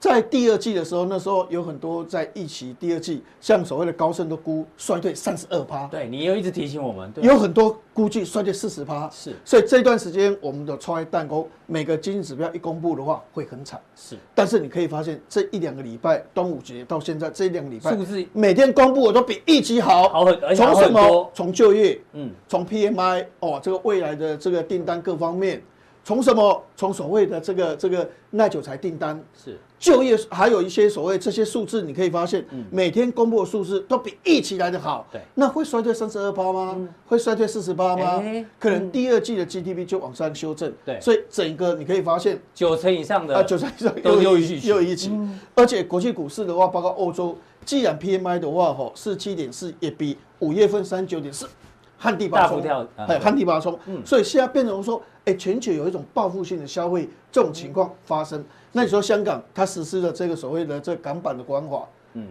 [0.06, 5.88] 在第二季的时候，那时候有很多在一起第二季，像所谓的高盛都估衰退三十二趴。
[5.88, 9.10] 对，你又一直提醒我们，有很多估计衰退四十趴。
[9.10, 13.82] 是，所以这段时间我们的创业蛋糕每个经济指标一公布的话会很惨。
[13.96, 20.08] 是，但是你可以发现这一两个礼拜，端午节到现在这一两个礼拜，数字每天公布的都比预期好。
[20.10, 21.32] 好很，从什么？
[21.34, 25.64] 从就业，嗯，从 PMI 哦，这个未来的这个订单各方面。
[26.06, 26.64] 从什么？
[26.78, 35.08] 从所谓的这个这个耐久材订单是就业，还有一些所谓这些数字，你可以发现，每天公布的数字都比预期来的好。
[35.12, 36.88] 对，那会衰退三十二趴吗？
[37.08, 38.22] 会衰退四十八吗？
[38.60, 40.72] 可能第二季的 GDP 就往上修正。
[40.86, 45.12] 对，所以整个你可以发现九成以上的啊，九成以上都优于预期，优于预期。
[45.56, 51.48] 而且国际股市的话，包括欧洲，既然 PMI 的话，吼四七点四也比五月份三九点四。
[52.06, 58.44] 旱地拔葱，哎，旱地拔葱，所以现在变成说，哎，全球有一种报复性的消费这种情况发生。
[58.74, 62.28] 那你说香港它实施了这个所谓的这港版的国安法，嗯，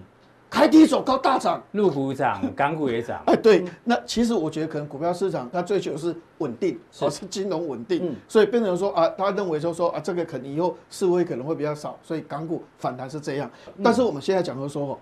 [0.49, 13.51] 开低走高大涨，陆股涨， 港股也涨，哎，对，那其实我觉得可能股票市场它追求的是稳定，哦，是金融稳定，所以变成说啊，他认为就说啊，这个可能以后示威可能会比较少，所以港股反弹是这样。
[13.83, 14.97] 但是我们现在讲的说。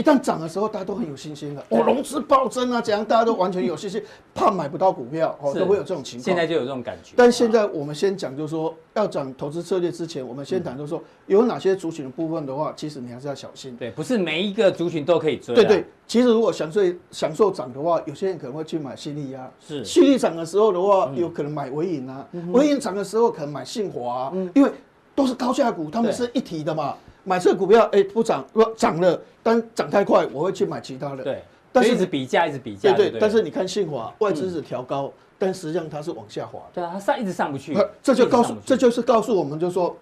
[0.00, 1.62] 一旦涨的时候，大家都很有信心了。
[1.68, 4.02] 我融资暴增啊，这样大家都完全有信心，
[4.34, 6.24] 怕买不到股票，哦，都会有这种情况。
[6.24, 7.12] 现在就有这种感觉。
[7.16, 13.76] 但现在我们先讲，就是说要讲投资策略之前，我们先谈，就是说有哪些族群的部分的话，其实你还是要小心。
[13.76, 15.54] 对，不是每一个族群都可以追。
[15.54, 19.50] 对对，其实如果享受享受涨的话，有些人可能会去买新力啊。
[19.60, 19.84] 是。
[19.84, 22.26] 新力涨的时候的话，有可能买纬颖啊。
[22.54, 24.70] 纬颖涨的时候，可能买信华，因为
[25.14, 26.94] 都是高价股，他们是一体的嘛。
[27.24, 31.22] 买这个股票，哎，不涨，不涨了，但涨太快，我会去买其他的。
[31.22, 32.92] 对，但是一直比价，一直比价。
[32.92, 36.60] 对对，但是你看信华，外资是调高，但实际上它是往下滑。
[36.72, 37.76] 对啊，它上一直上不去。
[38.02, 39.96] 这就告诉，这就是告诉我们，就是说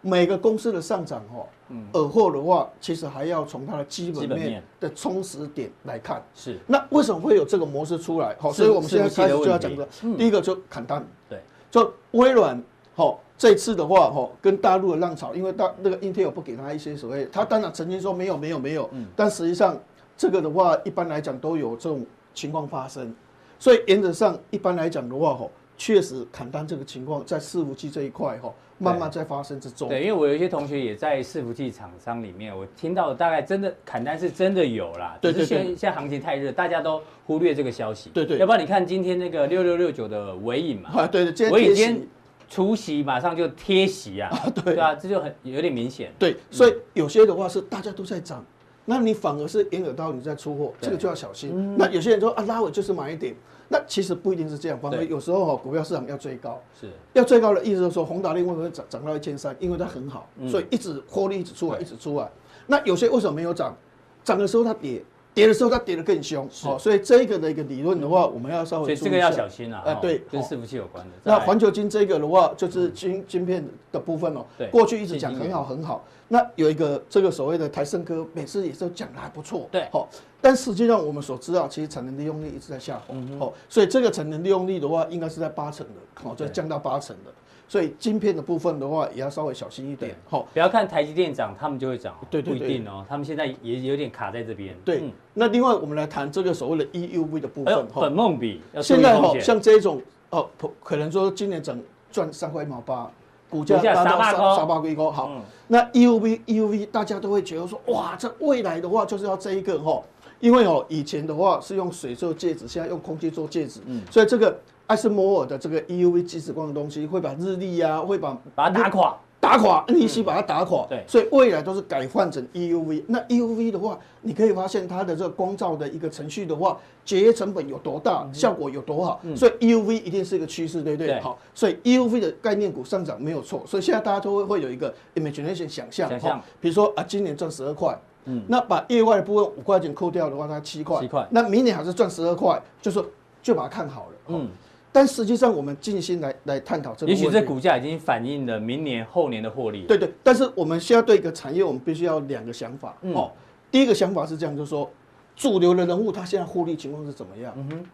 [0.00, 1.46] 每个公司的上涨，哈，
[1.92, 6.22] 而后的话，其实还要从它的基本面的充实点来看。
[6.34, 6.58] 是。
[6.66, 8.34] 那为什么会有这个模式出来？
[8.38, 11.06] 好，所以我们现在开始就要讲的，第一个就砍单。
[11.28, 12.62] 对，就微软，
[12.94, 13.20] 好。
[13.36, 19.76] 这次的话，哈，跟大陆的浪潮，因为大那个 Intel 不给他一些所谓，他当然曾经说没有没有没有，但实际上
[20.16, 23.12] 这个的话，一般来讲都有这种情况发生，
[23.58, 29.88] 所以原则上一般来讲的话，哈，确实砍单这个情况在伺服器这一块，哈，慢慢在发生之中。
[29.88, 38.10] 对，因为我有一些同学也在伺服器厂商里面，我听到大概真的砍单是真的有啦，对对现，现在行情太热，大家都忽略这个消息。
[38.10, 42.08] 对对，要不然你看今天那个六六六九的尾影嘛，啊，对对，尾影今天。
[42.48, 46.12] 除息马上就贴息啊，啊对，对啊，这就很有点明显。
[46.18, 48.44] 对，所以有些的话是大家都在涨，
[48.84, 51.50] 那你反而是掩耳盗铃在出货，这个就要小心。
[51.54, 53.34] 嗯、那有些人说啊，拉尾就是买一点，
[53.68, 59.56] 那其实不一定是这样，反而有时候哈，股票市场要追高，是要追高的意思就是说，宏达电为什么涨涨到一千三？
[59.58, 62.30] 因为它很好，所以一直获利一直出来，一直出来。
[62.66, 63.76] 那有些为什么没有涨？
[64.22, 65.02] 涨的时候它跌。
[65.34, 68.96] 跌的时候，它跌得更凶，好，所以这个的一个理论的话，我们要稍微注意。
[68.96, 69.82] 所以这个要小心啊。
[69.84, 71.12] 哎，对，跟伺服器有关的。
[71.24, 74.46] 那环球金这个的话，就是晶晶片的部分哦。
[74.56, 74.68] 对。
[74.68, 79.68] 过去一直讲很好很好，那有一个这个所谓的台盛科，每次也是讲的还不错。
[79.72, 79.88] 对。
[79.90, 80.08] 好，
[80.40, 83.06] 但实际上我们所知道，其实产能利用率一直在下滑。
[83.10, 83.36] 嗯。
[83.40, 87.32] 好，所以这个产能利用率的话，应该是在八成的，好，就降到八成的。
[87.66, 90.14] 所以晶片的部分的话，也要稍微小心一点。
[90.28, 92.14] 好，不要看台积电涨，他们就会涨。
[92.30, 93.04] 对对对，不一定哦。
[93.08, 94.74] 他们现在也有点卡在这边。
[94.84, 95.02] 对。
[95.32, 97.86] 那另外，我们来谈这个所谓的 EUV 的部分。
[97.94, 98.60] 本梦比。
[98.82, 100.00] 现在哈，像这种
[100.30, 100.48] 哦，
[100.82, 103.10] 可能说今年整赚三块一毛八，
[103.50, 105.10] 股价达到三三八规高。
[105.10, 105.30] 好，
[105.66, 110.02] 那 EUV EUV 大家都会觉得说，哇，这未来的话就是要这一个哈，
[110.44, 113.80] 因为哦，以前的话是用水做介质，现在用空气做介质。
[113.86, 114.02] 嗯。
[114.10, 114.54] 所以这个。
[114.86, 120.84] 艾斯摩尔的这个 EUV 极紫光的东西会把日历啊，会把把它打垮，打垮 NEC 把它打垮。
[120.90, 123.02] 对，所以未来都是改换成 EUV。
[123.06, 129.22] 那 EUV 的话，你可以发现它的这个光照的一个程序的话，节约成本有多大，效果有多好。
[129.34, 131.18] 所以 EUV 一定是一个趋势，对不对？
[131.20, 133.62] 好，所以 EUV 的概念股上涨没有错。
[133.66, 141.26] 所以现在大家都会会有一个 imagination 想象，想象，比如说啊，今年赚十二块，嗯，那把业外的部分五块钱扣掉的话，它七块，七块。
[141.30, 143.04] 那明年还是赚十二块，就是
[143.42, 144.48] 就把它看好了，嗯。
[144.92, 147.10] 但实际上，我们静心来来探讨这个。
[147.10, 149.82] 也许这股价已经反映了明年后年的获利。
[149.88, 152.96] 对对，但是我们现在对一个产业，我们必须要两个想法。
[153.02, 153.28] 嗯、哦，
[153.72, 154.88] 第一个想法是这样，就是说，
[155.34, 157.52] 主流的人物他现在获利情况是怎么样？
[157.56, 157.84] 嗯哼。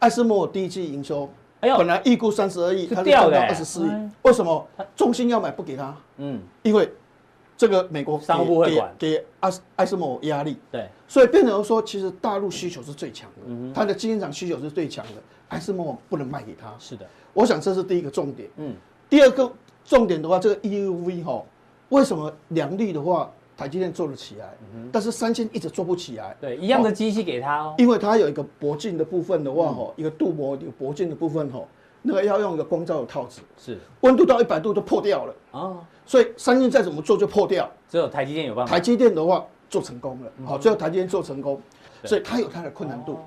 [0.00, 3.90] 艾斯摩尔第一季营收，哎呦，本来预估三十二亿，他掉到二十四亿，
[4.20, 4.64] 为什么？
[4.94, 5.96] 中心要买不给他？
[6.18, 6.92] 嗯，因为
[7.58, 10.56] 这个美国商务部会管，给艾斯艾斯摩尔压力。
[10.70, 15.14] 对，所以变成说，其实大陆需求是最强的，嗯、哼他的晶圆厂需求是最强的。
[15.48, 16.72] 艾斯莫不能卖给他。
[16.78, 17.04] 是的，
[17.34, 18.48] 我想这是第一个重点。
[18.58, 18.72] 嗯，
[19.10, 19.52] 第二个
[19.84, 21.42] 重点的话，这个 EUV 哈，
[21.88, 24.56] 为什么良率的话，台积电做得起来，
[24.92, 26.36] 但是三星一直做不起来。
[26.40, 27.74] 对，一样的机器给他哦。
[27.78, 31.60] 因为它有一个薄镜的部分的话哈，一个镀膜有薄镜的部分哈，
[32.02, 33.78] 那个要用一个光照的套子，是。
[34.00, 35.76] 温度到一百度都破掉了啊。
[36.06, 38.72] 所以三星再怎么做就破掉，只有台积电有办法。
[38.72, 41.60] 台积电的话做成功了，好，最后台积电做成功，
[42.04, 43.18] 所以它有它的困难度。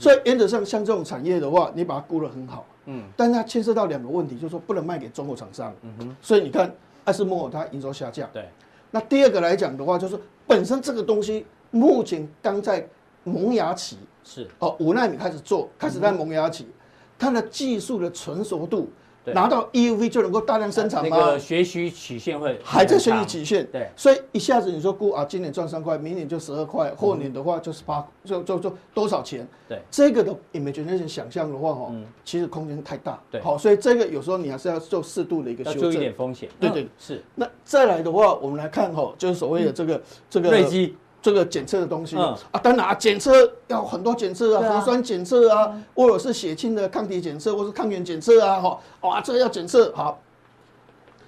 [0.00, 8.48] 所以原则上，像这种产业的话，你把它估得很好，嗯，但是它牵涉到两个问题，就是说不能卖给中国厂商，嗯哼，所以你看艾斯摩尔它营收下降，对。
[8.90, 12.84] 那第二个来讲的话，就是本身这个东西目前刚在
[13.22, 14.48] 萌芽期，是。
[14.58, 16.66] 哦，五纳米开始做，开始在萌芽期，
[17.18, 18.90] 它的技术的成熟度。
[19.34, 21.08] 拿到 EUV 就能够大量生产吗？
[21.10, 29.44] 那个学习曲线会还在学习曲线，对，所以一下子你说估啊，今年赚三块，明年就十二块，后年的话就是八，就就就多少钱？
[29.68, 31.92] 对，这个的 imagination 想象的话，哈，
[32.24, 37.20] 其实空间太大，对，好，所以这个有时候你还是要做适度的一个修正，要注意点风险，对对是。
[37.34, 40.00] 那再来的话，我们来看哈，就是所谓的这个
[40.30, 40.94] 这个瑞基。
[41.26, 42.22] 这个检测的东西、嗯、
[42.52, 43.32] 啊，当然啊，检测
[43.66, 50.20] 要很多检测啊，核酸检测啊，嗯、或者是血清的抗体检测，或是抗原检测啊，哈，哇，这个要检测好。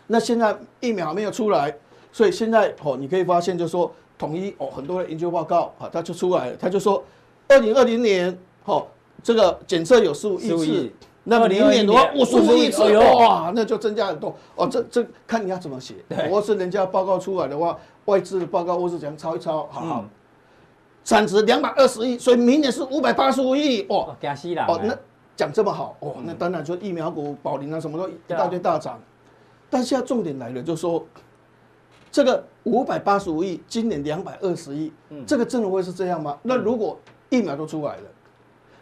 [0.07, 1.77] 那现在疫苗还没有出来，
[2.13, 7.03] 所以现在哦，你可以发现就是说，统一哦，很多的研究报告啊，它就出来了，它就说，
[7.49, 8.87] 二零二零年哦，
[9.21, 10.93] 这个检测有十五亿次，
[11.29, 14.67] 那么明年的话五十五亿次，哇，那就增加很多哦。
[14.67, 17.79] 这这看你要怎么写，如果是人家报告出来的话。
[18.09, 20.05] 外资的报告，我是讲抄一抄，好好，
[21.05, 24.97] 产值两百二十亿，所以明年是五百八十五亿，哦，加息了，哦，那
[25.37, 28.99] 讲这么好，哦，那当然就疫苗股、宝林啊，什么都一大堆大涨。
[29.69, 31.05] 但现在重点来了，就是说
[32.11, 34.91] 这个五百八十五亿，今年两百二十亿，
[35.27, 36.39] 这个真的会是这样吗？
[36.43, 36.99] 那如果
[37.29, 38.03] 疫苗都出来了，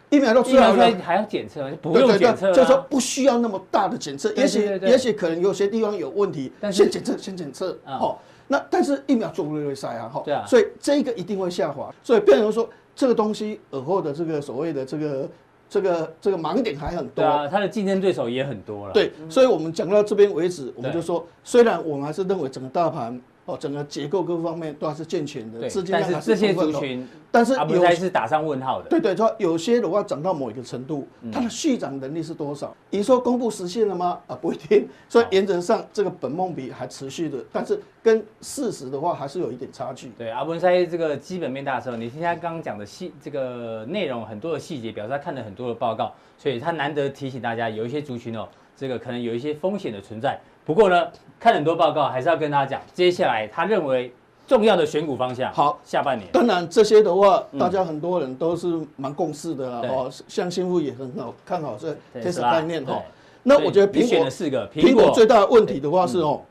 [0.09, 8.17] 疫苗都出来了，还要检测，不用检测，就是说不需要那么大的检测，也许也许可能有些地方有问题，先检测，先检测，哦。
[8.47, 15.29] 那但是疫苗做不会塞啊，哈，对啊，所以这个一定会下滑，所以变成说这个东西尔后的这个所谓的这个
[15.69, 23.21] 这个这个盲点还很多，啊，它的竞争对手也很多了，对，所以我们讲到这边为止，我们就说，虽然我们还是认为整个大盘。
[23.47, 27.07] 哦，整个结构各方面都还是健全的，资金量还是充分的。
[27.31, 28.89] 但是有些是打上问号的。
[28.89, 32.75] 对对，说有些的话涨到某一个程度，它的续涨能力是多少？
[32.89, 34.19] 你说公布实现了吗？
[34.27, 34.85] 啊，不一定。
[35.07, 40.11] 所以原则上这个本梦比还持续的，但是跟事实的话还是有一点差距。
[40.17, 48.45] 对，阿文塞这个基本面大的时候，你听他刚刚讲的细这个内容很多的细节，表示他看了很多的报告，所以他难得提醒大家有一些族群哦，
[48.75, 50.37] 这个可能有一些风险的存在。
[50.65, 51.07] 不过呢，
[51.39, 54.11] 看很多报告，还是要跟大家讲，接下来他认为
[54.47, 55.51] 重要的选股方向。
[55.53, 56.29] 好，下半年。
[56.31, 59.81] 当然这些的话，大家很多人都是蛮共识的啦。
[59.89, 63.03] 哦，像新富也很好看好这 Tesla 概念哈。
[63.43, 66.41] 那我觉得苹果四个苹果最大的问题的话是哦，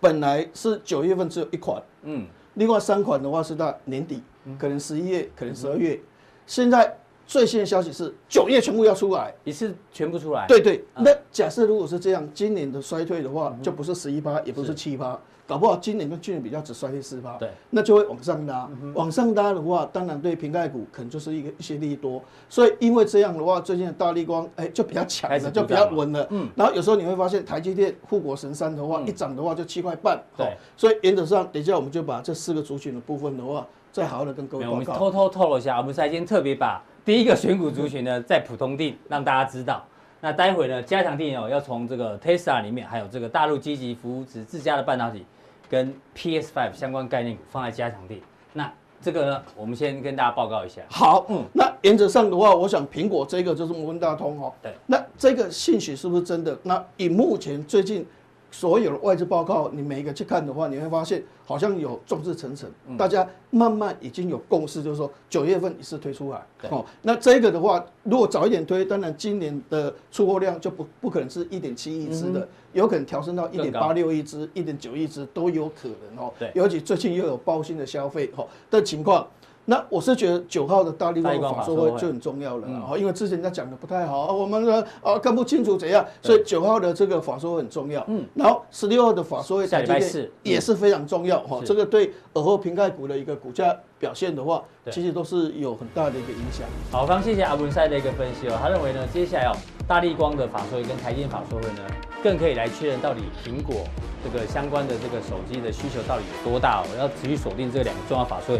[0.00, 4.22] 本来是九月份只有一款，嗯，另外三款的话是到年底，
[4.58, 5.98] 可能十一月，可能十二月，
[6.46, 6.96] 现在。
[7.26, 10.46] 最新的消息是九月全部要出来，一次全部出来。
[10.46, 17.36] 对对，那假设如果是这样，今年的衰退的话，就不是十一趴，也不是七趴，搞不好今年跟去年比较只衰退四趴。
[17.38, 22.22] 对，那就会往上拉，往上拉的话，当然对瓶盖股可能就是一个一些利多。
[22.48, 26.24] 所以因为这样的话，最近的大力光哎就比较强了，就比较稳了。
[26.30, 30.22] 嗯，然后有时候你会发现台积电护国神山的话，一涨的话就七块半。
[30.36, 34.74] 对，所以原则上，等一下我们就把这四个族群的部分的话，再好好的跟各位报告。
[34.74, 36.80] 我们偷偷透露一下，我们今天特别把。
[37.06, 39.86] 第一个选股族群呢，在普通地让大家知道。
[40.20, 45.24] 那待会呢，加强地哦，要从这个 Tesla 里面，还有这个大陆积极扶持自家的半导体
[45.70, 48.20] 跟 PS5 相关概念股放在加强地。
[48.52, 48.68] 那
[49.00, 50.82] 这个呢，我们先跟大家报告一下。
[50.90, 54.52] 好，嗯，那原则上的话，我想苹果这个就是摩根大通哈。
[54.60, 54.74] 对。
[54.86, 56.58] 那这个信息是不是真的？
[56.64, 58.04] 那以目前最近。
[58.50, 66.42] 所有的外资报告，你每一个去看的话，你会发现好像有众志成城，大家慢慢已经有共识，就是说九月份一次推出来。
[66.70, 76.32] 哦，那这个的话，如果早一点推，当然今年的出货量就不不可能是一点七亿只的，有可能调升到一点八六亿只、一点九亿只都有可能哦。
[76.38, 79.26] 对，尤其最近又有爆新的消费哦的情况。
[79.68, 88.04] 那我是觉得九号的大力光法说会就很重要了，因为之前他讲的不太好，我们呢啊看不清楚怎样，所以九号的这个法说会很重要。
[88.06, 96.64] 嗯，然后十六号的法说会在今天也是非常重要哈，这个对尔后苹概股的一个股价表现的话，其实都是有很大的一个影响。
[96.92, 99.52] 好，非常谢谢阿文赛的一个分析哦，他认为呢，接下来哦，
[99.88, 101.82] 大力光的法说会跟台积电法说会呢，
[102.22, 103.82] 更可以来确认到底苹果。
[104.24, 106.86] 这个相关的这个手机的需求到底有多大哦？
[106.98, 108.56] 要持续锁定这两个重要法说。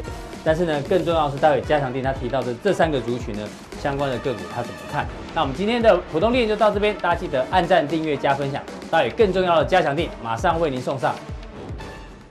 [0.46, 3.42] 但是呢，更重要的是待会加强店他提到的这三个族群呢，
[3.82, 5.04] 相关的个股他怎么看？
[5.34, 8.62] 那我们今天的普通店就到这边，大家记得按赞、订阅、加分享。
[8.88, 11.16] 待会更重要的加强店马上为您送上。